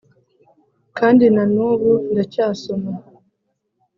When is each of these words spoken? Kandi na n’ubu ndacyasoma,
Kandi 0.97 1.25
na 1.35 1.43
n’ubu 1.53 1.91
ndacyasoma, 2.11 2.91